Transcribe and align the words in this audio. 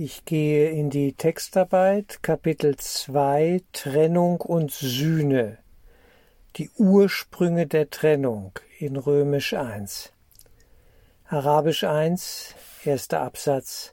Ich 0.00 0.24
gehe 0.24 0.70
in 0.70 0.90
die 0.90 1.14
Textarbeit, 1.14 2.22
Kapitel 2.22 2.76
2, 2.76 3.62
Trennung 3.72 4.40
und 4.40 4.70
Sühne. 4.70 5.58
Die 6.54 6.70
Ursprünge 6.76 7.66
der 7.66 7.90
Trennung 7.90 8.52
in 8.78 8.94
Römisch 8.94 9.54
1. 9.54 10.12
Arabisch 11.26 11.82
1, 11.82 12.54
erster 12.84 13.22
Absatz. 13.22 13.92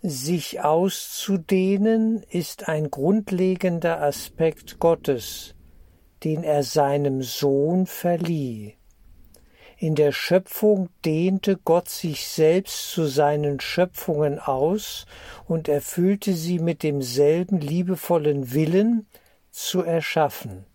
Sich 0.00 0.62
auszudehnen 0.62 2.22
ist 2.30 2.70
ein 2.70 2.90
grundlegender 2.90 4.00
Aspekt 4.00 4.78
Gottes, 4.78 5.54
den 6.24 6.44
er 6.44 6.62
seinem 6.62 7.20
Sohn 7.20 7.84
verlieh. 7.84 8.79
In 9.82 9.94
der 9.94 10.12
Schöpfung 10.12 10.90
dehnte 11.06 11.56
Gott 11.56 11.88
sich 11.88 12.28
selbst 12.28 12.90
zu 12.90 13.06
seinen 13.06 13.60
Schöpfungen 13.60 14.38
aus 14.38 15.06
und 15.48 15.68
erfüllte 15.68 16.34
sie 16.34 16.58
mit 16.58 16.82
demselben 16.82 17.62
liebevollen 17.62 18.52
Willen 18.52 19.06
zu 19.50 19.80
erschaffen. 19.80 20.66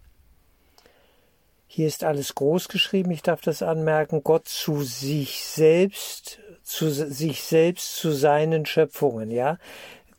Hier 1.67 1.85
ist 1.85 2.03
alles 2.03 2.33
groß 2.33 2.67
geschrieben, 2.67 3.11
ich 3.11 3.21
darf 3.21 3.41
das 3.41 3.61
anmerken, 3.61 4.23
Gott 4.23 4.47
zu 4.47 4.81
sich 4.81 5.44
selbst, 5.44 6.39
zu 6.63 6.89
sich 6.89 7.44
selbst 7.44 7.97
zu 7.97 8.11
seinen 8.11 8.66
Schöpfungen, 8.66 9.30
ja? 9.30 9.59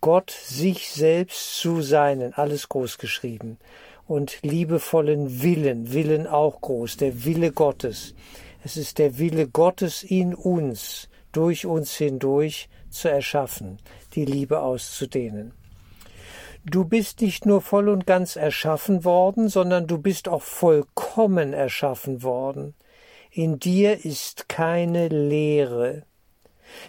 Gott 0.00 0.30
sich 0.30 0.92
selbst 0.92 1.58
zu 1.58 1.82
seinen, 1.82 2.34
alles 2.34 2.68
groß 2.68 2.98
geschrieben. 2.98 3.58
Und 4.06 4.38
liebevollen 4.42 5.42
Willen, 5.42 5.92
Willen 5.92 6.28
auch 6.28 6.60
groß, 6.60 6.98
der 6.98 7.24
Wille 7.24 7.50
Gottes. 7.50 8.14
Es 8.66 8.76
ist 8.76 8.98
der 8.98 9.20
Wille 9.20 9.46
Gottes 9.46 10.02
in 10.02 10.34
uns, 10.34 11.08
durch 11.30 11.66
uns 11.66 11.94
hindurch 11.94 12.68
zu 12.90 13.08
erschaffen, 13.08 13.78
die 14.16 14.24
Liebe 14.24 14.58
auszudehnen. 14.58 15.52
Du 16.64 16.84
bist 16.84 17.20
nicht 17.20 17.46
nur 17.46 17.60
voll 17.60 17.88
und 17.88 18.08
ganz 18.08 18.34
erschaffen 18.34 19.04
worden, 19.04 19.48
sondern 19.48 19.86
du 19.86 19.98
bist 19.98 20.28
auch 20.28 20.42
vollkommen 20.42 21.52
erschaffen 21.52 22.24
worden. 22.24 22.74
In 23.30 23.60
dir 23.60 24.04
ist 24.04 24.48
keine 24.48 25.06
Leere. 25.10 26.02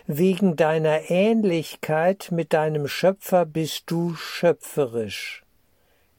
Wegen 0.08 0.55
deiner 0.55 1.11
Ähnlichkeit 1.11 2.30
mit 2.31 2.53
deinem 2.53 2.88
Schöpfer 2.88 3.45
bist 3.45 3.83
du 3.92 4.16
schöpferisch. 4.16 5.44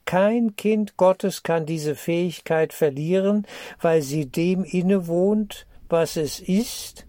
Kein 0.09 0.57
Kind 0.57 0.97
Gottes 0.97 1.43
kann 1.43 1.67
diese 1.67 1.95
Fähigkeit 1.95 2.73
verlieren, 2.73 3.47
weil 3.79 4.01
sie 4.01 4.25
dem 4.25 4.65
innewohnt, 4.65 5.67
was 5.91 6.17
es 6.17 6.41
ist, 6.41 7.07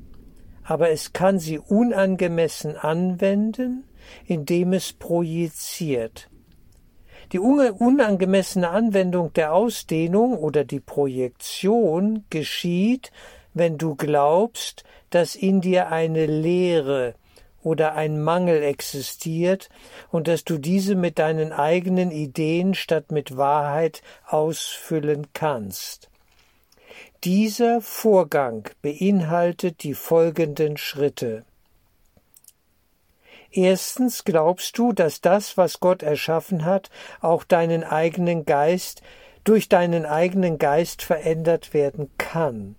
aber 0.66 0.90
es 0.90 1.14
kann 1.14 1.40
sie 1.40 1.60
unangemessen 1.60 2.76
anwenden, 2.76 3.86
indem 4.26 4.74
es 4.74 4.92
projiziert. 4.92 6.30
Die 7.32 7.40
unangemessene 7.40 8.70
Anwendung 8.70 9.32
der 9.32 9.54
Ausdehnung 9.54 10.38
oder 10.38 10.66
die 10.66 10.82
Projektion 10.82 12.26
geschieht, 12.30 13.14
wenn 13.54 13.78
du 13.78 13.96
glaubst, 13.96 14.84
dass 15.10 15.36
in 15.36 15.62
dir 15.62 15.88
eine 15.88 16.26
Leere, 16.26 17.16
oder 17.64 17.96
ein 17.96 18.22
Mangel 18.22 18.64
existiert 18.64 19.70
und 20.12 20.28
dass 20.28 20.44
du 20.44 20.58
diese 20.58 20.96
mit 20.96 21.20
deinen 21.20 21.52
eigenen 21.52 22.12
Ideen 22.12 22.74
statt 22.74 23.12
mit 23.12 23.38
Wahrheit 23.38 24.02
ausfüllen 24.28 25.28
kannst. 25.34 26.10
Dieser 27.24 27.82
Vorgang 27.82 28.70
beinhaltet 28.82 29.84
die 29.84 29.94
folgenden 29.94 30.78
Schritte. 30.78 31.44
Erstens 33.52 34.24
glaubst 34.24 34.78
du, 34.78 34.94
dass 34.94 35.22
das, 35.22 35.58
was 35.58 35.80
Gott 35.80 36.04
erschaffen 36.04 36.66
hat, 36.66 36.90
auch 37.20 37.44
deinen 37.44 37.84
eigenen 37.84 38.46
Geist 38.46 39.02
durch 39.44 39.68
deinen 39.68 40.06
eigenen 40.06 40.60
Geist 40.60 41.02
verändert 41.02 41.74
werden 41.74 42.12
kann. 42.18 42.76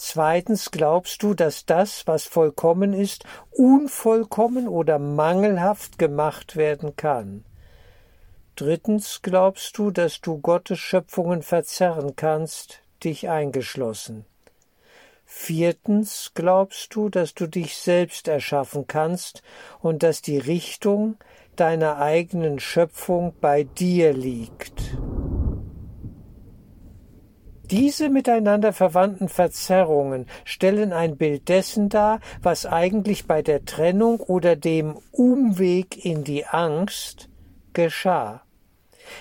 Zweitens 0.00 0.70
glaubst 0.70 1.24
du, 1.24 1.34
dass 1.34 1.66
das, 1.66 2.06
was 2.06 2.24
vollkommen 2.24 2.92
ist, 2.92 3.24
unvollkommen 3.50 4.68
oder 4.68 5.00
mangelhaft 5.00 5.98
gemacht 5.98 6.54
werden 6.54 6.94
kann. 6.94 7.44
Drittens 8.54 9.22
glaubst 9.22 9.76
du, 9.76 9.90
dass 9.90 10.20
du 10.20 10.38
Gottes 10.38 10.78
Schöpfungen 10.78 11.42
verzerren 11.42 12.14
kannst, 12.14 12.80
dich 13.02 13.28
eingeschlossen. 13.28 14.24
Viertens 15.24 16.30
glaubst 16.32 16.94
du, 16.94 17.08
dass 17.08 17.34
du 17.34 17.48
dich 17.48 17.76
selbst 17.76 18.28
erschaffen 18.28 18.86
kannst 18.86 19.42
und 19.80 20.04
dass 20.04 20.22
die 20.22 20.38
Richtung 20.38 21.16
deiner 21.56 21.96
eigenen 21.96 22.60
Schöpfung 22.60 23.34
bei 23.40 23.64
dir 23.64 24.12
liegt. 24.12 24.96
Diese 27.70 28.08
miteinander 28.08 28.72
verwandten 28.72 29.28
Verzerrungen 29.28 30.26
stellen 30.44 30.94
ein 30.94 31.18
Bild 31.18 31.48
dessen 31.50 31.90
dar, 31.90 32.20
was 32.40 32.64
eigentlich 32.64 33.26
bei 33.26 33.42
der 33.42 33.66
Trennung 33.66 34.20
oder 34.20 34.56
dem 34.56 34.98
Umweg 35.12 36.02
in 36.02 36.24
die 36.24 36.46
Angst 36.46 37.28
geschah. 37.74 38.42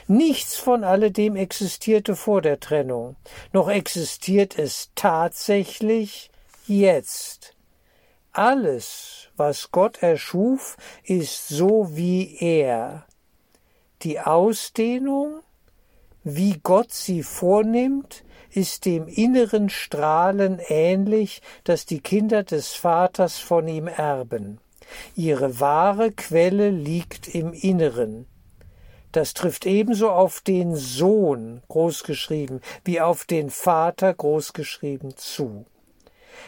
Nichts 0.08 0.56
von 0.56 0.84
alledem 0.84 1.36
existierte 1.36 2.16
vor 2.16 2.42
der 2.42 2.60
Trennung, 2.60 3.18
noch 3.52 3.70
existiert 3.70 4.58
es 4.58 4.92
tatsächlich 4.96 6.32
jetzt. 6.68 7.56
Alles, 8.32 9.30
was 9.36 9.72
Gott 9.72 10.02
erschuf, 10.04 10.78
ist 11.04 11.50
so 11.50 11.96
wie 11.96 12.38
er. 12.40 13.06
Die 14.04 14.20
Ausdehnung, 14.20 15.42
wie 16.36 16.60
Gott 16.62 16.92
sie 16.92 17.24
vornimmt, 17.24 18.24
ist 18.52 18.86
dem 18.86 19.08
inneren 19.08 19.70
Strahlen 19.70 20.60
ähnlich, 20.68 21.42
das 21.64 21.86
die 21.86 22.00
Kinder 22.00 22.44
des 22.44 22.74
Vaters 22.74 23.38
von 23.38 23.68
ihm 23.68 23.88
erben. 23.88 24.60
Ihre 25.16 25.60
wahre 25.60 26.12
Quelle 26.12 26.70
liegt 26.70 27.28
im 27.34 27.54
Inneren. 27.54 28.26
Das 29.12 29.34
trifft 29.34 29.66
ebenso 29.66 30.10
auf 30.10 30.42
den 30.42 30.76
Sohn 30.76 31.62
großgeschrieben 31.70 32.62
wie 32.84 33.02
auf 33.02 33.26
den 33.26 33.50
Vater 33.50 34.14
großgeschrieben 34.14 35.16
zu. 35.18 35.66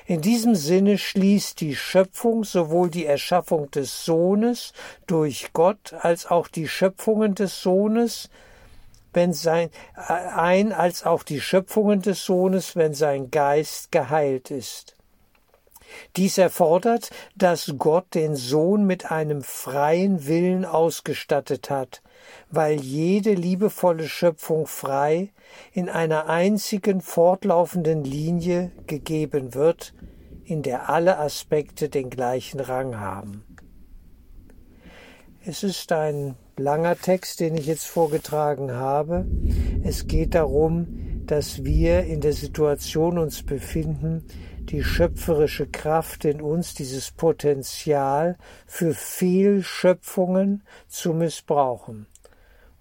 In 0.06 0.22
diesem 0.22 0.56
Sinne 0.56 0.98
schließt 0.98 1.62
die 1.62 1.76
Schöpfung 1.76 2.44
sowohl 2.44 2.90
die 2.90 3.06
Erschaffung 3.06 3.72
des 3.72 4.06
Sohnes 4.06 4.74
durch 5.08 5.52
Gott 5.54 5.94
als 5.94 6.26
auch 6.26 6.48
die 6.48 6.68
Schöpfungen 6.68 7.36
des 7.36 7.62
Sohnes 7.62 8.30
wenn 9.20 9.34
sein, 9.34 9.70
ein 9.98 10.72
als 10.72 11.06
auch 11.06 11.24
die 11.24 11.42
Schöpfungen 11.42 12.02
des 12.02 12.24
Sohnes, 12.24 12.78
wenn 12.78 12.94
sein 12.94 13.32
Geist 13.32 13.92
geheilt 13.92 14.50
ist. 14.50 14.96
Dies 16.16 16.38
erfordert, 16.38 17.10
dass 17.36 17.74
Gott 17.78 18.16
den 18.16 18.38
Sohn 18.38 18.86
mit 18.86 19.12
einem 19.12 19.42
freien 19.42 20.26
Willen 20.26 20.64
ausgestattet 20.64 21.70
hat, 21.70 22.02
weil 22.50 22.80
jede 22.80 23.34
liebevolle 23.34 24.08
Schöpfung 24.08 24.68
frei 24.68 25.34
in 25.74 25.90
einer 25.90 26.30
einzigen 26.30 27.02
fortlaufenden 27.02 28.06
Linie 28.06 28.72
gegeben 28.88 29.54
wird, 29.54 29.94
in 30.46 30.62
der 30.62 30.88
alle 30.88 31.18
Aspekte 31.18 31.90
den 31.90 32.10
gleichen 32.10 32.62
Rang 32.62 32.98
haben. 33.02 33.44
Es 35.44 35.64
ist 35.64 35.92
ein 35.92 36.38
langer 36.60 36.98
Text, 36.98 37.40
den 37.40 37.56
ich 37.56 37.66
jetzt 37.66 37.88
vorgetragen 37.88 38.72
habe. 38.72 39.26
Es 39.84 40.08
geht 40.08 40.36
darum, 40.36 41.24
dass 41.26 41.64
wir 41.64 42.04
in 42.04 42.22
der 42.22 42.34
Situation 42.34 43.18
uns 43.18 43.44
befinden, 43.44 44.26
die 44.70 44.84
schöpferische 44.84 45.68
Kraft 45.68 46.26
in 46.26 46.42
uns, 46.42 46.74
dieses 46.74 47.12
Potenzial 47.12 48.38
für 48.68 48.94
Fehlschöpfungen 48.94 50.64
zu 50.88 51.14
missbrauchen. 51.14 52.08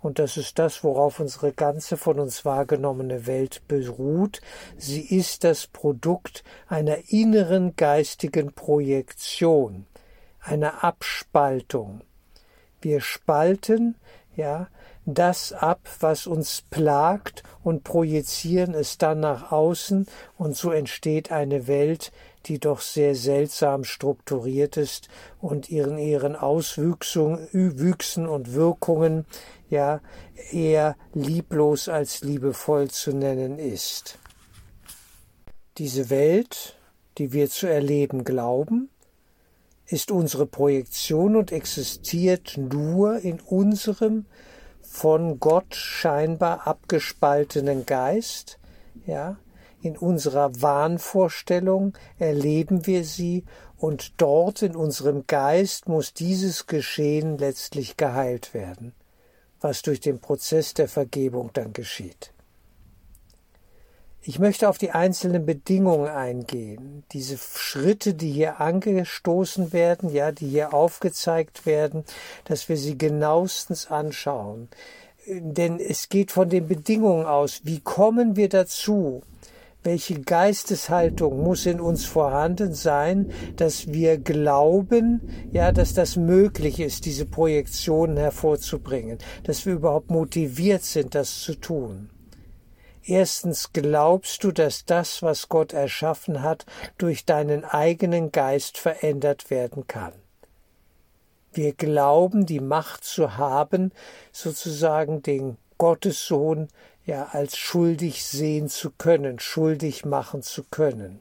Und 0.00 0.18
das 0.18 0.36
ist 0.36 0.58
das, 0.58 0.84
worauf 0.84 1.18
unsere 1.18 1.52
ganze 1.52 1.96
von 1.96 2.20
uns 2.20 2.44
wahrgenommene 2.44 3.26
Welt 3.26 3.62
beruht. 3.66 4.40
Sie 4.76 5.02
ist 5.02 5.44
das 5.44 5.66
Produkt 5.66 6.44
einer 6.68 6.98
inneren 7.08 7.74
geistigen 7.74 8.52
Projektion, 8.52 9.86
einer 10.40 10.84
Abspaltung. 10.84 12.02
Wir 12.80 13.00
spalten, 13.00 13.96
ja, 14.36 14.68
das 15.04 15.52
ab, 15.52 15.80
was 16.00 16.26
uns 16.26 16.62
plagt 16.68 17.42
und 17.64 17.82
projizieren 17.82 18.74
es 18.74 18.98
dann 18.98 19.20
nach 19.20 19.50
außen 19.50 20.06
und 20.36 20.54
so 20.54 20.70
entsteht 20.70 21.32
eine 21.32 21.66
Welt, 21.66 22.12
die 22.46 22.58
doch 22.58 22.80
sehr 22.80 23.14
seltsam 23.14 23.84
strukturiert 23.84 24.76
ist 24.76 25.08
und 25.40 25.70
ihren 25.70 25.98
ihren 25.98 26.36
Auswüchsen 26.36 28.26
und 28.26 28.52
Wirkungen 28.52 29.24
ja 29.70 30.00
eher 30.52 30.96
lieblos 31.14 31.88
als 31.88 32.22
liebevoll 32.22 32.90
zu 32.90 33.12
nennen 33.12 33.58
ist. 33.58 34.18
Diese 35.78 36.10
Welt, 36.10 36.76
die 37.16 37.32
wir 37.32 37.48
zu 37.48 37.66
erleben 37.66 38.24
glauben, 38.24 38.90
ist 39.88 40.10
unsere 40.10 40.46
Projektion 40.46 41.34
und 41.34 41.50
existiert 41.50 42.56
nur 42.56 43.18
in 43.20 43.40
unserem 43.40 44.26
von 44.82 45.40
Gott 45.40 45.74
scheinbar 45.74 46.66
abgespaltenen 46.66 47.86
Geist, 47.86 48.58
ja, 49.06 49.38
in 49.80 49.96
unserer 49.96 50.60
Wahnvorstellung 50.60 51.96
erleben 52.18 52.86
wir 52.86 53.04
sie 53.04 53.44
und 53.76 54.20
dort 54.20 54.62
in 54.62 54.74
unserem 54.74 55.26
Geist 55.26 55.88
muss 55.88 56.12
dieses 56.12 56.66
Geschehen 56.66 57.38
letztlich 57.38 57.96
geheilt 57.96 58.54
werden, 58.54 58.92
was 59.60 59.82
durch 59.82 60.00
den 60.00 60.20
Prozess 60.20 60.74
der 60.74 60.88
Vergebung 60.88 61.50
dann 61.52 61.72
geschieht. 61.72 62.32
Ich 64.28 64.38
möchte 64.38 64.68
auf 64.68 64.76
die 64.76 64.90
einzelnen 64.90 65.46
Bedingungen 65.46 66.08
eingehen, 66.08 67.02
diese 67.12 67.38
Schritte, 67.38 68.12
die 68.12 68.30
hier 68.30 68.60
angestoßen 68.60 69.72
werden, 69.72 70.10
ja, 70.10 70.32
die 70.32 70.48
hier 70.48 70.74
aufgezeigt 70.74 71.64
werden, 71.64 72.04
dass 72.44 72.68
wir 72.68 72.76
sie 72.76 72.98
genauestens 72.98 73.90
anschauen. 73.90 74.68
Denn 75.26 75.80
es 75.80 76.10
geht 76.10 76.30
von 76.30 76.50
den 76.50 76.68
Bedingungen 76.68 77.24
aus. 77.24 77.62
Wie 77.64 77.80
kommen 77.80 78.36
wir 78.36 78.50
dazu? 78.50 79.22
Welche 79.82 80.20
Geisteshaltung 80.20 81.42
muss 81.42 81.64
in 81.64 81.80
uns 81.80 82.04
vorhanden 82.04 82.74
sein, 82.74 83.32
dass 83.56 83.94
wir 83.94 84.18
glauben, 84.18 85.22
ja, 85.52 85.72
dass 85.72 85.94
das 85.94 86.16
möglich 86.16 86.80
ist, 86.80 87.06
diese 87.06 87.24
Projektionen 87.24 88.18
hervorzubringen, 88.18 89.16
dass 89.44 89.64
wir 89.64 89.72
überhaupt 89.72 90.10
motiviert 90.10 90.82
sind, 90.82 91.14
das 91.14 91.40
zu 91.40 91.54
tun? 91.54 92.10
Erstens 93.08 93.72
glaubst 93.72 94.44
du, 94.44 94.52
dass 94.52 94.84
das, 94.84 95.22
was 95.22 95.48
Gott 95.48 95.72
erschaffen 95.72 96.42
hat, 96.42 96.66
durch 96.98 97.24
deinen 97.24 97.64
eigenen 97.64 98.32
Geist 98.32 98.76
verändert 98.76 99.48
werden 99.48 99.86
kann. 99.86 100.12
Wir 101.50 101.72
glauben, 101.72 102.44
die 102.44 102.60
Macht 102.60 103.04
zu 103.04 103.38
haben, 103.38 103.92
sozusagen 104.30 105.22
den 105.22 105.56
Gottessohn 105.78 106.68
ja 107.06 107.28
als 107.32 107.56
schuldig 107.56 108.26
sehen 108.26 108.68
zu 108.68 108.90
können, 108.90 109.38
schuldig 109.38 110.04
machen 110.04 110.42
zu 110.42 110.62
können. 110.64 111.20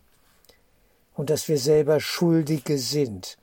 Und 1.14 1.30
dass 1.30 1.48
wir 1.48 1.58
selber 1.58 2.02
Schuldige 2.02 2.80
sind 2.80 3.38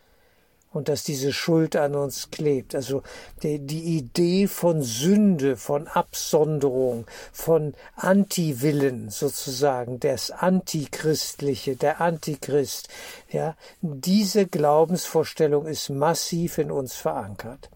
und 0.74 0.88
dass 0.88 1.04
diese 1.04 1.32
Schuld 1.32 1.76
an 1.76 1.94
uns 1.94 2.30
klebt. 2.30 2.74
Also 2.74 3.02
die, 3.42 3.60
die 3.60 3.96
Idee 3.96 4.48
von 4.48 4.82
Sünde, 4.82 5.56
von 5.56 5.86
Absonderung, 5.86 7.06
von 7.32 7.74
Antiwillen 7.96 9.08
sozusagen, 9.08 10.00
das 10.00 10.30
Antichristliche, 10.30 11.76
der 11.76 12.00
Antichrist, 12.00 12.88
ja, 13.30 13.56
diese 13.80 14.46
Glaubensvorstellung 14.46 15.66
ist 15.66 15.88
massiv 15.90 16.58
in 16.58 16.70
uns 16.70 16.94
verankert. 16.94 17.70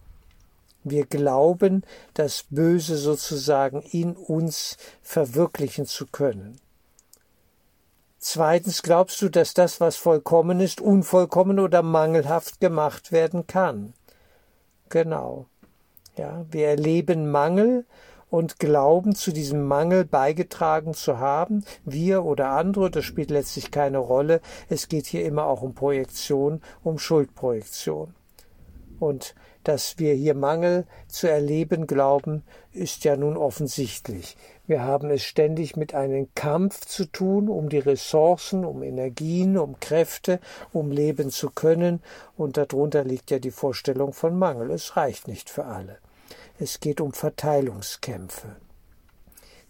Wir 0.83 1.05
glauben, 1.05 1.83
das 2.13 2.45
Böse 2.49 2.97
sozusagen 2.97 3.81
in 3.81 4.15
uns 4.15 4.77
verwirklichen 5.01 5.85
zu 5.85 6.05
können. 6.05 6.59
Zweitens 8.19 8.83
glaubst 8.83 9.21
du, 9.21 9.29
dass 9.29 9.53
das, 9.53 9.79
was 9.79 9.95
vollkommen 9.95 10.59
ist, 10.59 10.81
unvollkommen 10.81 11.57
oder 11.57 11.81
mangelhaft 11.81 12.59
gemacht 12.59 13.13
werden 13.13 13.47
kann. 13.47 13.93
Genau. 14.89 15.45
Ja, 16.17 16.45
wir 16.51 16.67
erleben 16.67 17.31
Mangel 17.31 17.85
und 18.29 18.59
glauben, 18.59 19.15
zu 19.15 19.31
diesem 19.31 19.63
Mangel 19.63 20.03
beigetragen 20.03 20.93
zu 20.93 21.17
haben, 21.19 21.63
wir 21.85 22.25
oder 22.25 22.49
andere, 22.49 22.91
das 22.91 23.05
spielt 23.05 23.31
letztlich 23.31 23.71
keine 23.71 23.99
Rolle. 23.99 24.41
Es 24.67 24.89
geht 24.89 25.05
hier 25.05 25.23
immer 25.23 25.45
auch 25.45 25.61
um 25.61 25.73
Projektion, 25.73 26.61
um 26.83 26.99
Schuldprojektion. 26.99 28.13
Und 28.99 29.33
dass 29.63 29.99
wir 29.99 30.13
hier 30.13 30.35
Mangel 30.35 30.85
zu 31.07 31.29
erleben 31.29 31.85
glauben, 31.87 32.43
ist 32.71 33.03
ja 33.03 33.15
nun 33.15 33.37
offensichtlich. 33.37 34.37
Wir 34.67 34.83
haben 34.83 35.09
es 35.09 35.23
ständig 35.23 35.75
mit 35.75 35.93
einem 35.93 36.27
Kampf 36.35 36.85
zu 36.85 37.05
tun 37.05 37.49
um 37.49 37.69
die 37.69 37.79
Ressourcen, 37.79 38.63
um 38.63 38.83
Energien, 38.83 39.57
um 39.57 39.79
Kräfte, 39.79 40.39
um 40.71 40.91
leben 40.91 41.29
zu 41.29 41.49
können, 41.49 42.01
und 42.37 42.57
darunter 42.57 43.03
liegt 43.03 43.31
ja 43.31 43.39
die 43.39 43.51
Vorstellung 43.51 44.13
von 44.13 44.37
Mangel. 44.37 44.71
Es 44.71 44.95
reicht 44.95 45.27
nicht 45.27 45.49
für 45.49 45.65
alle. 45.65 45.97
Es 46.59 46.79
geht 46.79 47.01
um 47.01 47.13
Verteilungskämpfe. 47.13 48.55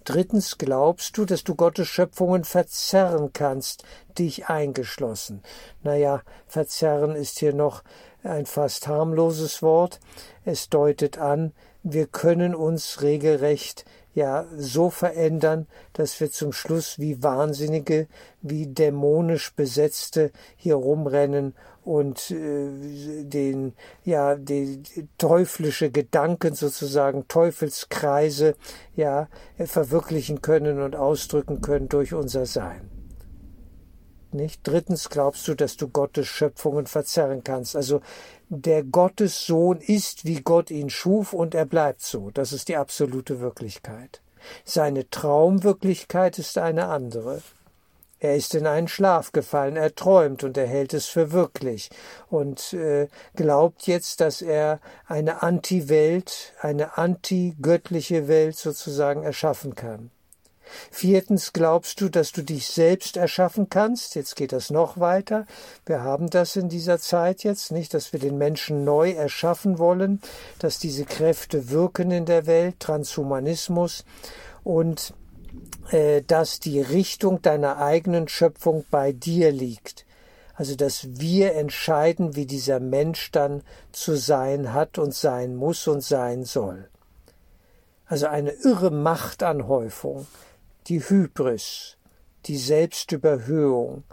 Drittens 0.06 0.58
glaubst 0.58 1.18
du, 1.18 1.26
dass 1.26 1.44
du 1.44 1.56
Gottes 1.56 1.88
Schöpfungen 1.88 2.44
verzerren 2.44 3.32
kannst, 3.32 3.84
dich 4.18 4.48
eingeschlossen. 4.48 5.44
Naja, 5.84 6.24
verzerren 6.48 7.16
ist 7.16 7.40
hier 7.40 7.54
noch 7.54 7.84
ein 8.24 8.46
fast 8.46 8.88
harmloses 8.88 9.62
Wort. 9.62 10.00
Es 10.46 10.70
deutet 10.70 11.18
an, 11.18 11.54
wir 11.84 12.08
können 12.08 12.56
uns 12.56 13.02
regelrecht 13.02 13.86
ja 14.14 14.46
so 14.58 14.90
verändern, 14.90 15.68
dass 15.94 16.20
wir 16.20 16.32
zum 16.32 16.52
Schluss 16.52 17.00
wie 17.00 17.24
Wahnsinnige, 17.24 18.08
wie 18.42 18.68
dämonisch 18.68 19.54
Besetzte 19.54 20.32
hier 20.58 20.76
rumrennen 20.76 21.56
und 21.86 22.32
äh, 22.32 23.24
den 23.24 23.74
ja 24.04 24.36
die 24.36 24.84
teuflische 25.18 25.90
Gedanken 25.90 26.54
sozusagen 26.54 27.28
Teufelskreise 27.28 28.56
ja 28.96 29.30
verwirklichen 29.58 30.42
können 30.42 30.82
und 30.82 30.96
ausdrücken 30.96 31.62
können 31.62 31.88
durch 31.88 32.14
unser 32.14 32.46
Sein. 32.46 32.99
Nicht? 34.32 34.62
Drittens 34.64 35.10
glaubst 35.10 35.48
du, 35.48 35.56
dass 35.56 35.76
du 35.76 35.88
Gottes 35.88 36.28
Schöpfungen 36.28 36.86
verzerren 36.86 37.44
kannst. 37.44 37.76
Also 37.76 38.02
der 38.50 38.84
Gottessohn 38.84 39.80
ist, 39.80 40.26
wie 40.26 40.42
Gott 40.42 40.72
ihn 40.72 40.90
schuf, 40.90 41.34
und 41.34 41.56
er 41.56 41.66
bleibt 41.66 42.02
so. 42.02 42.30
Das 42.32 42.54
ist 42.54 42.68
die 42.68 42.78
absolute 42.78 43.40
Wirklichkeit. 43.40 44.22
Seine 44.64 45.10
Traumwirklichkeit 45.10 46.40
ist 46.40 46.58
eine 46.58 46.88
andere. 46.88 47.42
Er 48.20 48.36
ist 48.36 48.54
in 48.54 48.68
einen 48.68 48.90
Schlaf 48.90 49.32
gefallen, 49.32 49.78
er 49.78 49.96
träumt 49.96 50.44
und 50.44 50.58
er 50.58 50.68
hält 50.68 50.94
es 50.94 51.06
für 51.06 51.32
wirklich 51.32 51.90
und 52.30 52.74
äh, 52.74 53.08
glaubt 53.36 53.88
jetzt, 53.88 54.20
dass 54.20 54.42
er 54.42 54.82
eine 55.08 55.42
Anti-Welt, 55.42 56.54
eine 56.60 56.98
anti-göttliche 56.98 58.28
Welt 58.28 58.58
sozusagen 58.58 59.24
erschaffen 59.24 59.74
kann. 59.74 60.12
Viertens 60.92 61.54
glaubst 61.54 62.02
du, 62.02 62.10
dass 62.10 62.32
du 62.32 62.44
dich 62.44 62.68
selbst 62.68 63.18
erschaffen 63.18 63.70
kannst. 63.70 64.16
Jetzt 64.16 64.36
geht 64.36 64.52
das 64.52 64.70
noch 64.70 65.00
weiter. 65.00 65.46
Wir 65.86 66.02
haben 66.04 66.30
das 66.30 66.56
in 66.56 66.70
dieser 66.70 67.00
Zeit 67.00 67.44
jetzt 67.44 67.72
nicht, 67.72 67.94
dass 67.94 68.14
wir 68.14 68.20
den 68.20 68.38
Menschen 68.38 68.84
neu 68.84 69.12
erschaffen 69.12 69.78
wollen, 69.80 70.22
dass 70.60 70.80
diese 70.80 71.06
Kräfte 71.06 71.70
wirken 71.70 72.12
in 72.12 72.26
der 72.26 72.46
Welt, 72.46 72.80
Transhumanismus 72.80 74.06
und 74.64 75.14
äh, 75.92 76.22
dass 76.22 76.60
die 76.60 76.82
Richtung 76.82 77.42
deiner 77.42 77.78
eigenen 77.78 78.28
Schöpfung 78.28 78.86
bei 78.92 79.12
dir 79.12 79.52
liegt. 79.52 80.06
Also 80.54 80.76
dass 80.76 81.08
wir 81.20 81.56
entscheiden, 81.56 82.36
wie 82.36 82.46
dieser 82.46 82.80
Mensch 82.80 83.32
dann 83.32 83.64
zu 83.94 84.16
sein 84.16 84.74
hat 84.74 84.98
und 84.98 85.16
sein 85.16 85.56
muss 85.56 85.88
und 85.88 86.02
sein 86.02 86.44
soll. 86.44 86.90
Also 88.06 88.28
eine 88.28 88.52
irre 88.52 88.92
Machtanhäufung 88.92 90.28
die 90.90 91.02
Hybris, 91.02 91.98
die 92.48 92.58
Selbstüberhöhung 92.58 94.04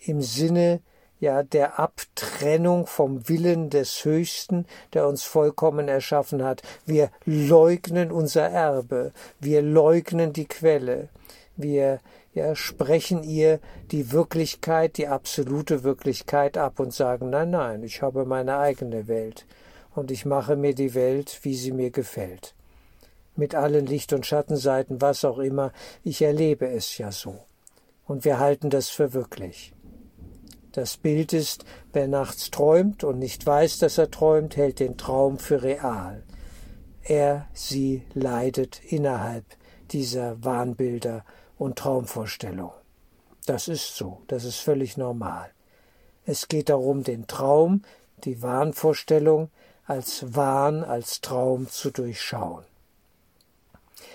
im 0.00 0.20
Sinne 0.20 0.80
ja 1.20 1.44
der 1.44 1.78
Abtrennung 1.78 2.86
vom 2.86 3.28
Willen 3.28 3.70
des 3.70 4.04
Höchsten, 4.04 4.66
der 4.94 5.06
uns 5.06 5.22
vollkommen 5.22 5.88
erschaffen 5.88 6.42
hat. 6.42 6.62
Wir 6.86 7.10
leugnen 7.24 8.10
unser 8.10 8.48
Erbe, 8.48 9.12
wir 9.38 9.62
leugnen 9.62 10.32
die 10.32 10.46
Quelle, 10.46 11.08
wir 11.56 12.00
ja, 12.34 12.54
sprechen 12.54 13.22
ihr 13.22 13.60
die 13.90 14.12
Wirklichkeit, 14.12 14.96
die 14.96 15.08
absolute 15.08 15.82
Wirklichkeit 15.84 16.58
ab 16.58 16.78
und 16.80 16.92
sagen, 16.92 17.30
nein, 17.30 17.50
nein, 17.50 17.82
ich 17.82 18.02
habe 18.02 18.24
meine 18.24 18.58
eigene 18.58 19.08
Welt 19.08 19.46
und 19.94 20.10
ich 20.10 20.24
mache 20.24 20.56
mir 20.56 20.74
die 20.74 20.94
Welt, 20.94 21.40
wie 21.42 21.54
sie 21.54 21.72
mir 21.72 21.90
gefällt 21.90 22.54
mit 23.38 23.54
allen 23.54 23.86
Licht- 23.86 24.12
und 24.12 24.26
Schattenseiten, 24.26 25.00
was 25.00 25.24
auch 25.24 25.38
immer, 25.38 25.72
ich 26.02 26.20
erlebe 26.22 26.68
es 26.68 26.98
ja 26.98 27.12
so. 27.12 27.38
Und 28.04 28.24
wir 28.24 28.38
halten 28.38 28.70
das 28.70 28.88
für 28.88 29.12
wirklich. 29.14 29.72
Das 30.72 30.96
Bild 30.96 31.32
ist, 31.32 31.64
wer 31.92 32.08
nachts 32.08 32.50
träumt 32.50 33.04
und 33.04 33.18
nicht 33.18 33.46
weiß, 33.46 33.78
dass 33.78 33.98
er 33.98 34.10
träumt, 34.10 34.56
hält 34.56 34.80
den 34.80 34.96
Traum 34.96 35.38
für 35.38 35.62
real. 35.62 36.22
Er, 37.02 37.48
sie 37.54 38.02
leidet 38.14 38.82
innerhalb 38.84 39.44
dieser 39.90 40.44
Wahnbilder 40.44 41.24
und 41.56 41.78
Traumvorstellungen. 41.78 42.74
Das 43.46 43.66
ist 43.66 43.96
so, 43.96 44.20
das 44.26 44.44
ist 44.44 44.58
völlig 44.58 44.96
normal. 44.98 45.50
Es 46.26 46.48
geht 46.48 46.68
darum, 46.68 47.02
den 47.04 47.26
Traum, 47.26 47.82
die 48.24 48.42
Wahnvorstellung 48.42 49.50
als 49.86 50.34
Wahn, 50.36 50.84
als 50.84 51.22
Traum 51.22 51.66
zu 51.68 51.90
durchschauen. 51.90 52.64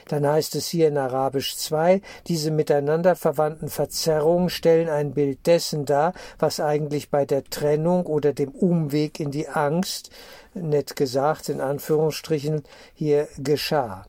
Dann 0.07 0.27
heißt 0.27 0.55
es 0.55 0.67
hier 0.67 0.87
in 0.87 0.97
Arabisch 0.97 1.55
2, 1.55 2.01
diese 2.27 2.51
miteinander 2.51 3.15
verwandten 3.15 3.69
Verzerrungen 3.69 4.49
stellen 4.49 4.89
ein 4.89 5.13
Bild 5.13 5.45
dessen 5.47 5.85
dar, 5.85 6.13
was 6.39 6.59
eigentlich 6.59 7.09
bei 7.09 7.25
der 7.25 7.43
Trennung 7.43 8.05
oder 8.05 8.33
dem 8.33 8.51
Umweg 8.51 9.19
in 9.19 9.31
die 9.31 9.47
Angst, 9.47 10.09
nett 10.53 10.95
gesagt, 10.95 11.49
in 11.49 11.61
Anführungsstrichen, 11.61 12.63
hier 12.93 13.27
geschah. 13.37 14.05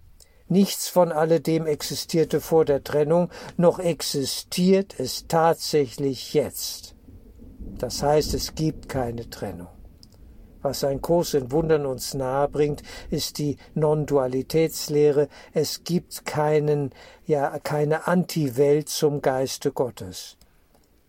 Nichts 0.48 0.88
von 0.88 1.10
alledem 1.10 1.66
existierte 1.66 2.40
vor 2.40 2.64
der 2.64 2.84
Trennung, 2.84 3.30
noch 3.56 3.78
existiert 3.78 4.94
es 4.98 5.26
tatsächlich 5.26 6.34
jetzt. 6.34 6.94
Das 7.78 8.02
heißt, 8.02 8.34
es 8.34 8.54
gibt 8.54 8.88
keine 8.88 9.30
Trennung. 9.30 9.73
Was 10.64 10.82
ein 10.82 11.02
Kurs 11.02 11.34
in 11.34 11.52
Wundern 11.52 11.84
uns 11.84 12.14
nahe 12.14 12.48
bringt, 12.48 12.82
ist 13.10 13.36
die 13.36 13.58
Non-Dualitätslehre. 13.74 15.28
Es 15.52 15.84
gibt 15.84 16.24
keinen, 16.24 16.94
ja, 17.26 17.58
keine 17.58 18.06
Anti-Welt 18.06 18.88
zum 18.88 19.20
Geiste 19.20 19.72
Gottes. 19.72 20.38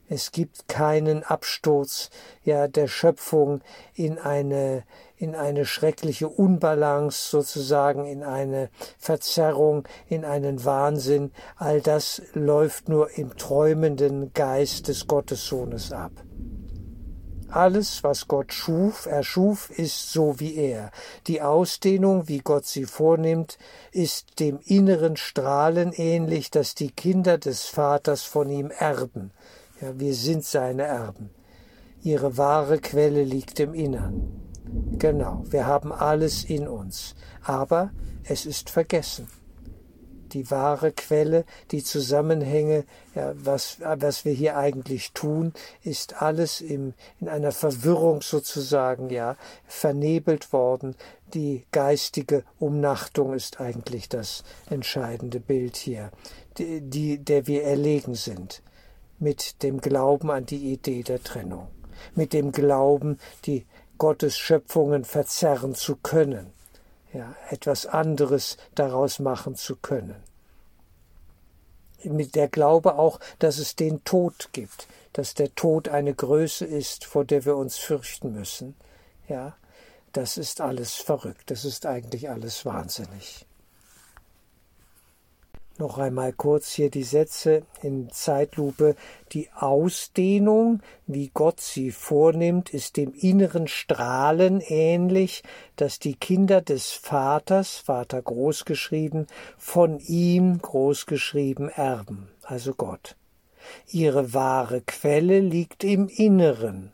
Es 0.10 0.34
gibt 0.34 0.68
keinen 0.68 1.24
Absturz, 1.24 2.10
ja, 2.44 2.68
der 2.68 2.90
Schöpfung 2.90 3.62
in 3.94 4.20
eine, 4.20 4.84
in 5.16 5.36
eine 5.36 5.64
schreckliche 5.66 6.28
Unbalance 6.28 7.30
sozusagen, 7.30 8.06
in 8.06 8.24
eine 8.24 8.70
Verzerrung, 8.98 9.88
in 10.10 10.26
einen 10.26 10.66
Wahnsinn. 10.66 11.32
All 11.56 11.80
das 11.80 12.22
läuft 12.34 12.90
nur 12.90 13.18
im 13.18 13.38
träumenden 13.38 14.34
Geist 14.34 14.90
des 14.90 15.08
Gottessohnes 15.08 15.94
ab. 15.94 16.12
Alles, 17.50 18.04
was 18.04 18.28
Gott 18.28 18.54
schuf, 18.54 19.06
erschuf, 19.06 19.70
ist 19.70 20.12
so 20.12 20.40
wie 20.40 20.56
er. 20.56 20.92
Die 21.28 21.42
Ausdehnung, 21.42 22.28
wie 22.28 22.40
Gott 22.40 22.66
sie 22.66 22.86
vornimmt, 22.86 23.58
ist 23.92 24.40
dem 24.40 24.60
inneren 24.66 25.16
Strahlen 25.16 25.94
ähnlich, 25.94 26.52
das 26.52 26.76
die 26.76 26.92
Kinder 26.92 27.38
des 27.38 27.66
Vaters 27.66 28.24
von 28.24 28.50
ihm 28.50 28.72
erben. 28.72 29.32
Ja, 29.82 30.00
wir 30.00 30.14
sind 30.14 30.44
seine 30.44 30.84
Erben. 30.84 31.30
Ihre 32.02 32.38
wahre 32.38 32.80
Quelle 32.80 33.24
liegt 33.24 33.60
im 33.60 33.74
Innern. 33.74 34.32
Genau, 34.98 35.44
wir 35.50 35.66
haben 35.66 35.92
alles 35.92 36.44
in 36.44 36.68
uns, 36.68 37.16
aber 37.44 37.92
es 38.24 38.46
ist 38.46 38.70
vergessen 38.70 39.28
die 40.36 40.52
wahre 40.52 40.92
Quelle, 40.92 41.46
die 41.72 41.82
Zusammenhänge, 41.82 42.84
ja, 43.16 43.34
was, 43.36 43.78
was 43.80 44.26
wir 44.26 44.34
hier 44.34 44.58
eigentlich 44.58 45.14
tun, 45.14 45.54
ist 45.82 46.22
alles 46.22 46.60
im, 46.60 46.94
in 47.22 47.30
einer 47.30 47.54
Verwirrung 47.54 48.22
sozusagen, 48.22 49.10
ja, 49.10 49.38
vernebelt 49.66 50.52
worden. 50.52 50.96
Die 51.34 51.66
geistige 51.72 52.44
Umnachtung 52.60 53.34
ist 53.34 53.62
eigentlich 53.62 54.10
das 54.10 54.44
entscheidende 54.70 55.40
Bild 55.40 55.78
hier, 55.78 56.12
die, 56.58 56.82
die, 56.82 57.18
der 57.18 57.48
wir 57.48 57.64
erlegen 57.64 58.14
sind, 58.14 58.62
mit 59.20 59.64
dem 59.64 59.80
Glauben 59.80 60.30
an 60.30 60.46
die 60.46 60.74
Idee 60.74 61.04
der 61.04 61.24
Trennung, 61.24 61.70
mit 62.14 62.34
dem 62.34 62.52
Glauben, 62.52 63.20
die 63.46 63.66
Gottes 63.98 64.38
Schöpfungen 64.38 65.06
verzerren 65.06 65.74
zu 65.74 65.96
können 65.96 66.55
ja, 67.16 67.34
etwas 67.50 67.86
anderes 67.86 68.58
daraus 68.76 69.20
machen 69.20 69.56
zu 69.56 69.78
können. 69.78 70.22
Mit 72.04 72.36
der 72.36 72.50
Glaube 72.50 73.00
auch, 73.00 73.20
dass 73.40 73.58
es 73.58 73.76
den 73.76 74.04
Tod 74.04 74.50
gibt, 74.52 74.88
dass 75.14 75.34
der 75.34 75.56
Tod 75.56 75.88
eine 75.88 76.14
Größe 76.14 76.66
ist, 76.66 77.06
vor 77.06 77.24
der 77.24 77.46
wir 77.46 77.56
uns 77.56 77.78
fürchten 77.78 78.34
müssen. 78.34 78.76
Ja, 79.30 79.56
das 80.12 80.38
ist 80.38 80.60
alles 80.60 80.96
verrückt, 80.96 81.50
das 81.50 81.64
ist 81.64 81.86
eigentlich 81.86 82.30
alles 82.30 82.66
wahnsinnig. 82.66 83.46
Noch 85.78 85.98
einmal 85.98 86.32
kurz 86.32 86.72
hier 86.72 86.90
die 86.90 87.04
Sätze 87.04 87.64
in 87.82 88.10
Zeitlupe. 88.10 88.96
Die 89.34 89.50
Ausdehnung, 89.52 90.80
wie 91.06 91.32
Gott 91.34 91.60
sie 91.60 91.92
vornimmt, 91.92 92.70
ist 92.70 92.96
dem 92.96 93.14
inneren 93.14 93.68
Strahlen 93.68 94.62
ähnlich, 94.62 95.44
das 95.76 96.00
die 96.00 96.16
Kinder 96.16 96.62
des 96.62 96.94
Vaters, 96.94 97.76
Vater 97.76 98.22
großgeschrieben, 98.22 99.28
von 99.58 100.00
ihm 100.00 100.60
großgeschrieben 100.62 101.68
erben, 101.68 102.30
also 102.44 102.74
Gott. 102.74 103.18
Ihre 103.92 104.34
wahre 104.34 104.80
Quelle 104.80 105.42
liegt 105.42 105.84
im 105.84 106.08
Inneren. 106.08 106.94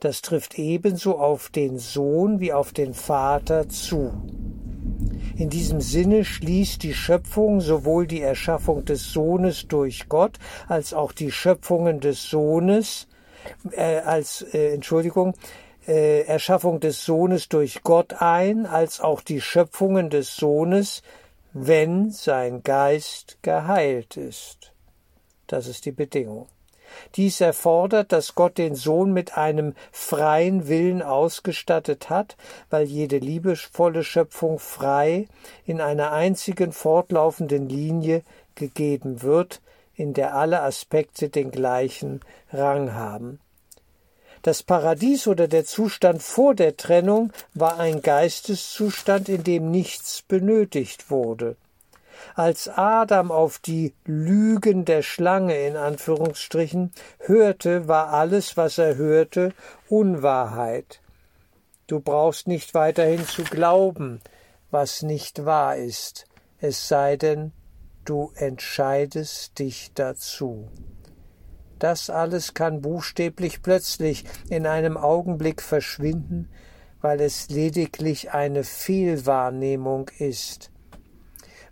Das 0.00 0.22
trifft 0.22 0.58
ebenso 0.58 1.18
auf 1.18 1.50
den 1.50 1.78
Sohn 1.78 2.40
wie 2.40 2.54
auf 2.54 2.72
den 2.72 2.94
Vater 2.94 3.68
zu. 3.68 4.10
In 5.36 5.48
diesem 5.48 5.80
Sinne 5.80 6.24
schließt 6.24 6.82
die 6.82 6.94
Schöpfung 6.94 7.60
sowohl 7.60 8.06
die 8.06 8.20
Erschaffung 8.20 8.84
des 8.84 9.12
Sohnes 9.12 9.66
durch 9.66 10.08
Gott 10.08 10.38
als 10.68 10.92
auch 10.92 11.12
die 11.12 11.30
Schöpfungen 11.30 12.00
des 12.00 12.28
Sohnes 12.28 13.08
äh, 13.72 13.98
als 14.00 14.42
äh, 14.52 14.74
Entschuldigung 14.74 15.34
äh, 15.86 16.22
Erschaffung 16.22 16.80
des 16.80 17.04
Sohnes 17.04 17.48
durch 17.48 17.82
Gott 17.82 18.20
ein, 18.20 18.66
als 18.66 19.00
auch 19.00 19.20
die 19.20 19.40
Schöpfungen 19.40 20.10
des 20.10 20.36
Sohnes, 20.36 21.02
wenn 21.52 22.10
sein 22.10 22.62
Geist 22.62 23.38
geheilt 23.42 24.16
ist. 24.16 24.72
Das 25.46 25.66
ist 25.66 25.84
die 25.86 25.92
Bedingung. 25.92 26.46
Dies 27.16 27.40
erfordert, 27.40 28.12
dass 28.12 28.34
Gott 28.34 28.58
den 28.58 28.74
Sohn 28.74 29.12
mit 29.12 29.36
einem 29.36 29.74
freien 29.90 30.68
Willen 30.68 31.02
ausgestattet 31.02 32.10
hat, 32.10 32.36
weil 32.70 32.84
jede 32.84 33.18
liebevolle 33.18 34.04
Schöpfung 34.04 34.58
frei 34.58 35.26
in 35.64 35.80
einer 35.80 36.12
einzigen 36.12 36.72
fortlaufenden 36.72 37.68
Linie 37.68 38.22
gegeben 38.54 39.22
wird, 39.22 39.60
in 39.94 40.14
der 40.14 40.34
alle 40.34 40.62
Aspekte 40.62 41.28
den 41.28 41.50
gleichen 41.50 42.20
Rang 42.52 42.94
haben. 42.94 43.40
Das 44.42 44.64
Paradies 44.64 45.28
oder 45.28 45.46
der 45.46 45.64
Zustand 45.64 46.20
vor 46.20 46.56
der 46.56 46.76
Trennung 46.76 47.32
war 47.54 47.78
ein 47.78 48.02
Geisteszustand, 48.02 49.28
in 49.28 49.44
dem 49.44 49.70
nichts 49.70 50.22
benötigt 50.22 51.10
wurde. 51.12 51.56
Als 52.34 52.68
Adam 52.68 53.30
auf 53.30 53.58
die 53.58 53.94
Lügen 54.04 54.84
der 54.84 55.02
Schlange 55.02 55.66
in 55.66 55.76
Anführungsstrichen 55.76 56.92
hörte, 57.20 57.88
war 57.88 58.08
alles, 58.08 58.56
was 58.56 58.78
er 58.78 58.96
hörte, 58.96 59.52
Unwahrheit. 59.88 61.00
Du 61.86 62.00
brauchst 62.00 62.48
nicht 62.48 62.74
weiterhin 62.74 63.26
zu 63.26 63.44
glauben, 63.44 64.20
was 64.70 65.02
nicht 65.02 65.44
wahr 65.44 65.76
ist, 65.76 66.26
es 66.58 66.88
sei 66.88 67.16
denn, 67.16 67.52
du 68.04 68.32
entscheidest 68.36 69.58
dich 69.58 69.92
dazu. 69.94 70.68
Das 71.78 72.08
alles 72.08 72.54
kann 72.54 72.80
buchstäblich 72.80 73.62
plötzlich 73.62 74.24
in 74.48 74.66
einem 74.66 74.96
Augenblick 74.96 75.60
verschwinden, 75.60 76.48
weil 77.00 77.20
es 77.20 77.50
lediglich 77.50 78.32
eine 78.32 78.64
Fehlwahrnehmung 78.64 80.08
ist 80.18 80.71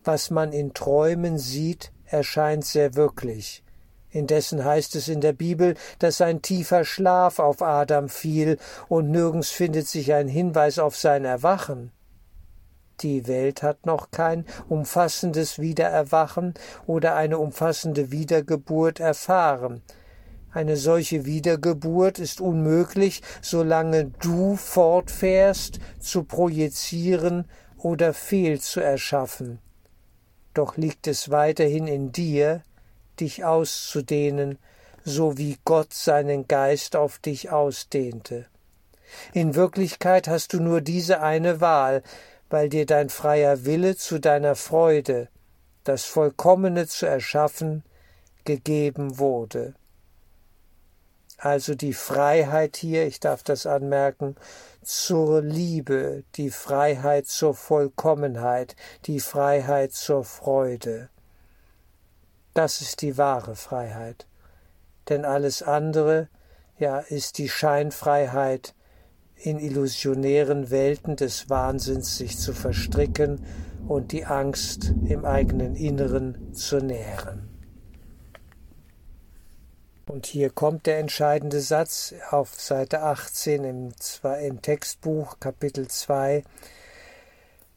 was 0.05 0.31
man 0.31 0.53
in 0.53 0.73
Träumen 0.73 1.39
sieht, 1.39 1.93
erscheint 2.07 2.65
sehr 2.65 2.95
wirklich. 2.95 3.63
Indessen 4.11 4.65
heißt 4.65 4.97
es 4.97 5.09
in 5.09 5.21
der 5.21 5.33
Bibel, 5.33 5.75
dass 6.01 6.21
ein 6.21 6.43
tiefer 6.43 6.85
Schlaf 6.85 7.39
auf 7.39 7.63
Adam 7.63 8.09
fiel, 8.09 8.59
und 8.89 9.11
nirgends 9.11 9.51
findet 9.51 9.87
sich 9.87 10.13
ein 10.13 10.27
Hinweis 10.27 10.79
auf 10.79 10.97
sein 10.97 11.25
Erwachen. 11.25 11.93
Die 13.01 13.27
Welt 13.29 13.63
hat 13.63 13.87
noch 13.87 14.11
kein 14.11 14.45
umfassendes 14.69 15.59
Wiedererwachen 15.59 16.55
oder 16.87 17.15
eine 17.15 17.39
umfassende 17.39 18.11
Wiedergeburt 18.11 19.01
erfahren. 19.01 19.83
Eine 20.53 20.77
solche 20.77 21.25
Wiedergeburt 21.25 22.19
ist 22.19 22.41
unmöglich, 22.41 23.23
solange 23.41 24.07
du 24.21 24.57
fortfährst, 24.57 25.79
zu 26.01 26.25
projizieren 26.25 27.47
oder 27.79 28.13
fehl 28.13 28.61
zu 28.61 28.81
erschaffen 28.81 29.61
doch 30.61 30.77
liegt 30.77 31.07
es 31.07 31.31
weiterhin 31.31 31.87
in 31.87 32.13
dir, 32.13 32.63
dich 33.19 33.47
auszudehnen, 33.47 34.59
so 35.05 35.39
wie 35.39 35.57
Gott 35.65 35.95
seinen 35.95 36.49
Geist 36.49 36.97
auf 36.97 37.19
dich 37.19 37.49
ausdehnte. 37.49 38.45
In 39.33 39.55
Wirklichkeit 39.55 40.29
hast 40.29 40.53
du 40.53 40.61
nur 40.61 40.83
diese 40.83 41.23
eine 41.23 41.63
Wahl, 41.63 42.03
weil 42.51 42.69
dir 42.69 42.85
dein 42.85 43.09
freier 43.09 43.65
Wille 43.65 43.97
zu 43.97 44.19
deiner 44.19 44.55
Freude, 44.55 45.29
das 45.85 46.05
Vollkommene 46.05 46.87
zu 46.87 47.07
erschaffen, 47.07 47.83
gegeben 48.45 49.19
wurde. 49.19 49.73
Also 51.43 51.75
die 51.75 51.95
Freiheit 51.95 52.77
hier, 52.77 53.07
ich 53.07 53.19
darf 53.19 53.43
das 53.43 53.65
anmerken, 53.65 54.37
zur 54.83 55.41
Liebe, 55.41 56.23
die 56.35 56.51
Freiheit 56.51 57.29
zur 57.29 57.55
Vollkommenheit, 57.55 58.77
die 59.07 59.21
Freiheit 59.21 59.95
zur 59.95 60.25
Freude. 60.25 61.09
Das 62.53 62.83
ist 62.83 63.01
die 63.01 63.17
wahre 63.17 63.57
Freiheit. 63.57 64.27
Denn 65.09 65.25
alles 65.25 65.63
andere, 65.63 66.29
ja, 66.79 66.99
ist 66.99 67.39
die 67.39 67.49
Scheinfreiheit, 67.49 68.75
in 69.37 69.59
illusionären 69.59 70.71
Welten 70.71 71.17
des 71.17 71.49
Wahnsinns 71.49 72.19
sich 72.19 72.37
zu 72.37 72.53
verstricken 72.53 73.47
und 73.89 74.13
die 74.13 74.27
Angst 74.27 74.93
im 75.07 75.25
eigenen 75.25 75.75
Inneren 75.75 76.53
zu 76.53 76.81
nähren. 76.81 77.50
Und 80.11 80.27
hier 80.27 80.51
kommt 80.51 80.87
der 80.87 80.99
entscheidende 80.99 81.61
Satz 81.61 82.15
auf 82.33 82.61
Seite 82.61 83.03
18 83.03 83.63
im, 83.63 83.93
im 84.43 84.61
Textbuch 84.61 85.39
Kapitel 85.39 85.87
2 85.87 86.43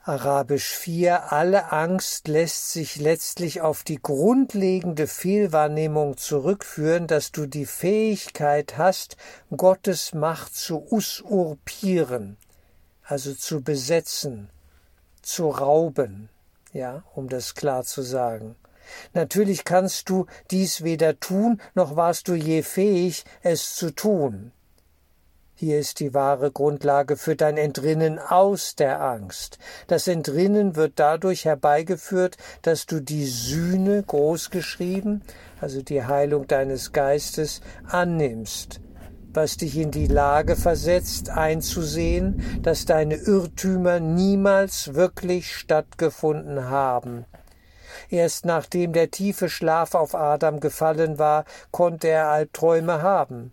Arabisch 0.04 0.70
4 0.70 1.32
Alle 1.32 1.72
Angst 1.72 2.28
lässt 2.28 2.72
sich 2.72 2.96
letztlich 2.96 3.62
auf 3.62 3.84
die 3.84 4.02
grundlegende 4.02 5.06
Fehlwahrnehmung 5.06 6.18
zurückführen, 6.18 7.06
dass 7.06 7.32
du 7.32 7.46
die 7.46 7.68
Fähigkeit 7.68 8.80
hast, 8.80 9.16
Gottes 9.56 10.16
Macht 10.16 10.56
zu 10.56 10.92
usurpieren, 10.92 12.38
also 13.04 13.36
zu 13.36 13.62
besetzen, 13.62 14.50
zu 15.22 15.50
rauben, 15.50 16.30
ja, 16.72 17.04
um 17.14 17.30
das 17.30 17.54
klar 17.54 17.84
zu 17.84 18.02
sagen. 18.02 18.56
Natürlich 19.14 19.64
kannst 19.64 20.10
du 20.10 20.26
dies 20.52 20.84
weder 20.84 21.20
tun, 21.20 21.62
noch 21.76 21.96
warst 21.96 22.28
du 22.28 22.34
je 22.34 22.62
fähig, 22.62 23.24
es 23.42 23.76
zu 23.76 23.92
tun. 23.92 24.52
Hier 25.56 25.80
ist 25.80 26.00
die 26.00 26.14
wahre 26.14 26.52
Grundlage 26.52 27.16
für 27.16 27.36
dein 27.36 27.58
Entrinnen 27.58 28.20
aus 28.20 28.76
der 28.76 29.02
Angst. 29.02 29.60
Das 29.88 30.08
Entrinnen 30.08 30.76
wird 30.76 30.94
dadurch 30.96 31.46
herbeigeführt, 31.46 32.38
dass 32.64 32.86
du 32.86 33.00
die 33.00 33.26
Sühne 33.28 34.02
großgeschrieben, 34.04 35.22
also 35.62 35.82
die 35.82 36.04
Heilung 36.04 36.48
deines 36.48 36.92
Geistes, 36.92 37.62
annimmst, 37.88 38.82
was 39.32 39.56
dich 39.56 39.78
in 39.78 39.92
die 39.92 40.08
Lage 40.08 40.56
versetzt, 40.56 41.30
einzusehen, 41.30 42.44
dass 42.62 42.86
deine 42.86 43.16
Irrtümer 43.16 44.00
niemals 44.00 44.96
wirklich 44.96 45.56
stattgefunden 45.56 46.70
haben. 46.70 47.26
Erst 48.10 48.46
nachdem 48.46 48.94
der 48.94 49.12
tiefe 49.12 49.50
Schlaf 49.50 49.96
auf 49.96 50.16
Adam 50.16 50.60
gefallen 50.60 51.20
war, 51.20 51.46
konnte 51.72 52.08
er 52.08 52.30
Albträume 52.30 53.02
haben 53.02 53.52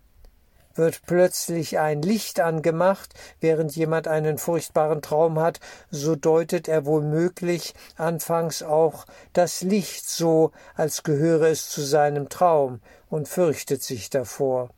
wird 0.75 1.03
plötzlich 1.07 1.79
ein 1.79 2.03
Licht 2.03 2.41
angemacht, 2.41 3.15
während 3.41 3.77
jemand 3.77 4.09
einen 4.09 4.39
furchtbaren 4.39 5.03
Traum 5.03 5.39
hat, 5.39 5.61
so 5.91 6.17
deutet 6.17 6.69
er 6.69 6.87
womöglich 6.87 7.75
anfangs 7.97 8.63
auch 8.63 9.07
das 9.33 9.63
Licht 9.63 10.09
so, 10.09 10.53
als 10.75 11.03
gehöre 11.03 11.49
es 11.49 11.69
zu 11.69 11.83
seinem 11.83 12.29
Traum 12.29 12.81
und 13.09 13.29
fürchtet 13.29 13.83
sich 13.83 14.11
davor. 14.11 14.71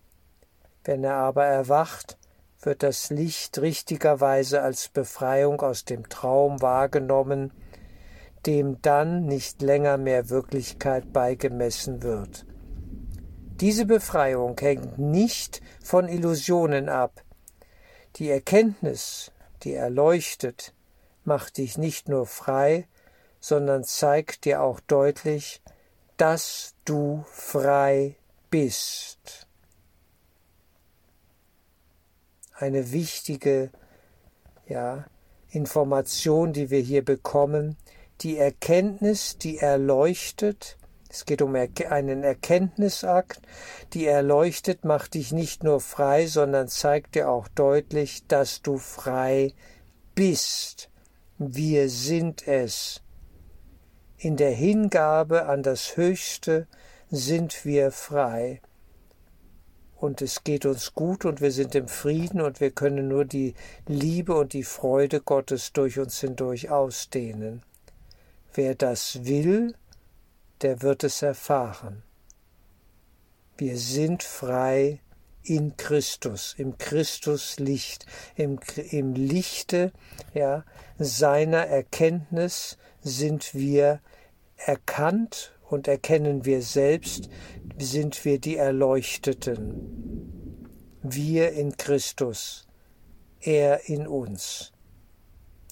Wenn 0.85 1.05
er 1.05 1.15
aber 1.15 1.45
erwacht, 1.45 2.17
wird 2.61 2.83
das 2.83 3.11
Licht 3.11 3.61
richtigerweise 3.61 4.63
als 4.63 4.89
Befreiung 4.89 5.61
aus 5.61 5.85
dem 5.85 6.09
Traum 6.09 6.61
wahrgenommen, 6.63 7.53
dem 8.47 8.81
dann 8.83 9.27
nicht 9.27 9.63
länger 9.63 9.99
mehr 9.99 10.29
Wirklichkeit 10.31 11.13
beigemessen 11.13 12.03
wird. 12.03 12.47
Diese 13.61 13.87
Befreiung 13.87 14.59
hängt 14.59 14.99
nicht 14.99 15.61
von 15.83 16.09
Illusionen 16.09 16.89
ab. 16.89 17.23
Die 18.17 18.29
Erkenntnis, 18.29 19.31
die 19.63 19.75
erleuchtet, 19.75 20.75
macht 21.25 21.59
dich 21.59 21.79
nicht 21.79 22.09
nur 22.09 22.27
frei, 22.27 22.89
sondern 23.39 23.85
zeigt 23.85 24.45
dir 24.45 24.63
auch 24.63 24.81
deutlich, 24.81 25.63
dass 26.17 26.75
du 26.85 27.25
frei 27.29 28.17
bist. 28.51 29.47
Eine 32.55 32.93
wichtige 32.93 33.71
ja, 34.67 35.07
Information, 35.51 36.53
die 36.53 36.71
wir 36.71 36.81
hier 36.81 37.05
bekommen, 37.05 37.77
die 38.23 38.39
Erkenntnis, 38.39 39.39
die 39.39 39.59
erleuchtet, 39.59 40.77
es 41.13 41.27
geht 41.27 41.43
um 41.43 41.55
einen 41.55 42.25
Erkenntnisakt, 42.25 43.43
die 43.93 44.07
erleuchtet, 44.07 44.87
macht 44.87 45.13
dich 45.13 45.31
nicht 45.31 45.63
nur 45.63 45.81
frei, 45.81 46.27
sondern 46.27 46.69
zeigt 46.69 47.17
dir 47.17 47.29
auch 47.29 47.49
deutlich, 47.49 48.27
dass 48.29 48.63
du 48.63 48.79
frei 48.79 49.53
bist. 50.15 50.89
Wir 51.37 51.91
sind 51.91 52.49
es. 52.49 53.03
In 54.17 54.39
der 54.39 54.53
Hingabe 54.53 55.45
an 55.45 55.63
das 55.63 55.99
Höchste 55.99 56.67
sind 57.11 57.67
wir 57.67 57.91
frei. 57.91 58.63
Und 59.97 60.23
es 60.23 60.45
geht 60.45 60.65
uns 60.65 60.95
gut 60.95 61.27
und 61.27 61.43
wir 61.43 61.53
sind 61.53 61.75
im 61.75 61.89
Frieden 61.89 62.41
und 62.41 62.59
wir 62.61 62.71
können 62.71 63.09
nur 63.09 63.27
die 63.27 63.55
Liebe 63.87 64.35
und 64.35 64.55
die 64.55 64.65
Freude 64.65 65.21
Gottes 65.21 65.75
durch 65.75 65.99
uns 65.99 66.21
hindurch 66.21 66.71
ausdehnen. 66.71 67.63
Wer 68.55 68.75
das 68.75 69.25
will, 69.25 69.75
der 70.61 70.83
wird 70.83 71.05
es 71.05 71.23
erfahren. 71.23 72.03
Wir 73.57 73.79
sind 73.79 74.23
frei 74.23 75.01
in 75.43 75.77
Christus, 75.77 76.55
im 76.57 76.79
Christuslicht, 76.79 78.07
im, 78.37 78.59
im 78.91 79.15
Lichte 79.15 79.93
ja, 80.35 80.65
seiner 80.99 81.67
Erkenntnis 81.67 82.79
sind 83.03 83.55
wir 83.55 84.01
erkannt 84.57 85.53
und 85.69 85.89
erkennen 85.89 86.45
wir 86.45 86.63
selbst, 86.63 87.29
sind 87.79 88.25
wir 88.25 88.39
die 88.39 88.57
Erleuchteten. 88.57 90.69
Wir 91.03 91.53
in 91.53 91.77
Christus, 91.77 92.69
er 93.41 93.89
in 93.89 94.07
uns 94.07 94.73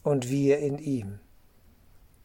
und 0.03 0.29
wir 0.29 0.59
in 0.59 0.79
ihm. 0.79 1.21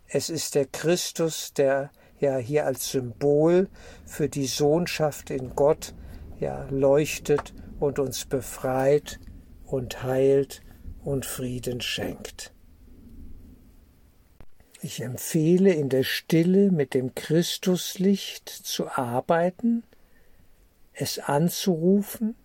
Es 0.08 0.30
ist 0.30 0.56
der 0.56 0.66
Christus, 0.66 1.54
der 1.54 1.92
ja 2.20 2.38
hier 2.38 2.66
als 2.66 2.92
Symbol 2.92 3.70
für 4.06 4.30
die 4.30 4.48
Sohnschaft 4.48 5.30
in 5.30 5.56
Gott 5.56 5.94
ja 6.40 6.68
leuchtet 6.70 7.54
und 7.80 8.00
uns 8.00 8.26
befreit 8.26 9.20
und 9.66 10.04
heilt 10.04 10.62
und 11.04 11.26
Frieden 11.26 11.82
schenkt. 11.82 12.54
Ich 14.82 15.02
empfehle 15.02 15.74
in 15.74 15.90
der 15.90 16.04
Stille 16.04 16.72
mit 16.72 16.94
dem 16.94 17.16
Christuslicht 17.16 18.50
zu 18.50 18.88
arbeiten, 18.88 19.84
es 20.94 21.20
anzurufen, 21.20 22.36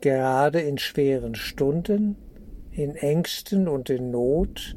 gerade 0.00 0.60
in 0.60 0.78
schweren 0.78 1.34
Stunden, 1.34 2.16
in 2.70 2.94
Ängsten 2.94 3.66
und 3.68 3.90
in 3.90 4.10
Not, 4.10 4.76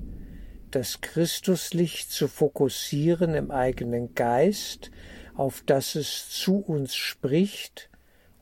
das 0.76 1.02
Christuslicht 1.02 2.12
zu 2.12 2.28
fokussieren 2.28 3.36
im 3.36 3.52
eigenen 3.52 4.16
Geist, 4.16 4.90
auf 5.36 5.64
das 5.66 5.96
es 5.96 6.30
zu 6.30 6.58
uns 6.58 6.96
spricht, 6.96 7.90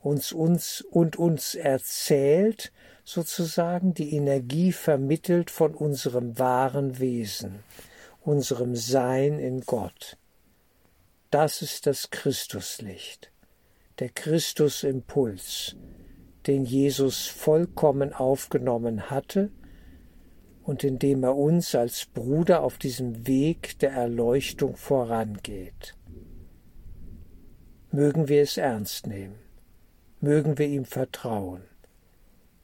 uns 0.00 0.32
uns 0.32 0.80
und 0.80 1.16
uns 1.16 1.54
erzählt, 1.54 2.72
sozusagen 3.04 3.92
die 3.92 4.14
Energie 4.14 4.72
vermittelt 4.72 5.50
von 5.50 5.74
unserem 5.74 6.38
wahren 6.38 6.98
Wesen, 6.98 7.62
unserem 8.22 8.76
Sein 8.76 9.38
in 9.38 9.60
Gott. 9.60 10.16
Das 11.30 11.60
ist 11.60 11.86
das 11.86 12.10
Christuslicht, 12.10 13.30
der 13.98 14.08
Christusimpuls, 14.08 15.76
den 16.46 16.64
Jesus 16.64 17.26
vollkommen 17.26 18.14
aufgenommen 18.14 19.10
hatte 19.10 19.50
und 20.62 20.84
indem 20.84 21.24
er 21.24 21.36
uns 21.36 21.74
als 21.74 22.06
Bruder 22.06 22.62
auf 22.62 22.78
diesem 22.78 23.26
Weg 23.26 23.78
der 23.80 23.92
Erleuchtung 23.92 24.76
vorangeht. 24.76 25.96
Mögen 27.90 28.28
wir 28.28 28.42
es 28.42 28.56
ernst 28.56 29.06
nehmen, 29.06 29.34
mögen 30.20 30.58
wir 30.58 30.66
ihm 30.66 30.84
vertrauen. 30.84 31.62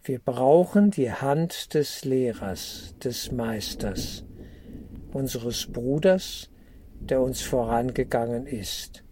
Wir 0.03 0.21
brauchen 0.21 0.91
die 0.91 1.13
Hand 1.13 1.75
des 1.75 2.05
Lehrers, 2.05 2.95
des 3.03 3.31
Meisters, 3.31 4.25
unseres 5.13 5.67
Bruders, 5.67 6.49
der 7.01 7.21
uns 7.21 7.43
vorangegangen 7.43 8.47
ist. 8.47 9.05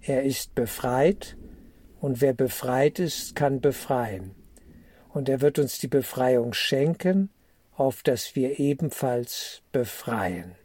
Er 0.00 0.22
ist 0.22 0.54
befreit, 0.54 1.36
und 2.00 2.20
wer 2.20 2.32
befreit 2.32 2.98
ist, 2.98 3.34
kann 3.34 3.60
befreien. 3.60 4.34
Und 5.08 5.28
er 5.28 5.40
wird 5.40 5.58
uns 5.58 5.78
die 5.78 5.88
Befreiung 5.88 6.52
schenken, 6.52 7.30
auf 7.80 8.02
dass 8.02 8.36
wir 8.36 8.60
ebenfalls 8.60 9.62
befreien. 9.72 10.59